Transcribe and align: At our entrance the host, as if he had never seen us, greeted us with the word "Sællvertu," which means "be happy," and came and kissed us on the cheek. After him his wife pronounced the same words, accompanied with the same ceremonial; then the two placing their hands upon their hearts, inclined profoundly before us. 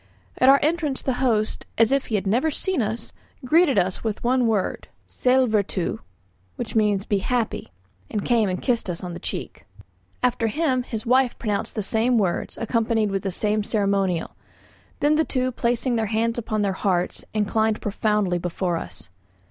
At 0.39 0.49
our 0.49 0.59
entrance 0.63 1.03
the 1.03 1.13
host, 1.21 1.67
as 1.77 1.91
if 1.91 2.07
he 2.07 2.15
had 2.15 2.25
never 2.25 2.49
seen 2.49 2.81
us, 2.81 3.13
greeted 3.45 3.77
us 3.77 4.03
with 4.03 4.21
the 4.23 4.37
word 4.39 4.87
"Sællvertu," 5.07 5.99
which 6.55 6.73
means 6.75 7.05
"be 7.05 7.19
happy," 7.19 7.71
and 8.09 8.25
came 8.25 8.49
and 8.49 8.59
kissed 8.59 8.89
us 8.89 9.03
on 9.03 9.13
the 9.13 9.19
cheek. 9.19 9.63
After 10.23 10.47
him 10.47 10.81
his 10.81 11.05
wife 11.05 11.37
pronounced 11.37 11.75
the 11.75 11.83
same 11.83 12.17
words, 12.17 12.57
accompanied 12.59 13.11
with 13.11 13.21
the 13.21 13.29
same 13.29 13.61
ceremonial; 13.61 14.31
then 15.01 15.17
the 15.17 15.23
two 15.23 15.51
placing 15.51 15.97
their 15.97 16.07
hands 16.07 16.39
upon 16.39 16.63
their 16.63 16.73
hearts, 16.73 17.23
inclined 17.35 17.79
profoundly 17.79 18.39
before 18.39 18.77
us. 18.77 19.07